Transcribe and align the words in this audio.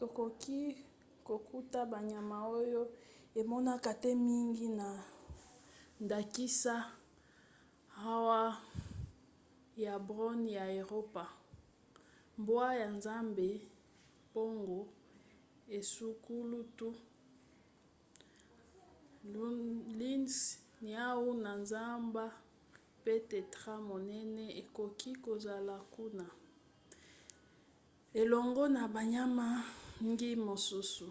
tokoki 0.00 0.60
kokuta 1.26 1.80
banyama 1.92 2.38
oyo 2.60 2.82
emonaka 3.40 3.90
te 4.02 4.10
mingi 4.28 4.66
na 4.80 4.88
ndakisa 6.04 6.74
ours 8.16 8.56
ya 9.84 9.92
brun 10.06 10.40
ya 10.58 10.64
eropa 10.80 11.24
mbwa 12.40 12.66
ya 12.82 12.88
zamba 13.04 13.48
mpongo 14.26 14.80
esungulutu 15.76 16.88
lynx 20.00 20.24
niau 20.84 21.26
ya 21.46 21.52
zamba 21.72 22.24
pe 23.02 23.12
tétras 23.30 23.80
monene 23.88 24.44
ekoki 24.60 25.10
kozola 25.24 25.76
kuna 25.94 26.26
elongo 28.20 28.64
na 28.76 28.82
banyama 28.94 29.46
mngi 30.04 30.30
mosusu 30.46 31.08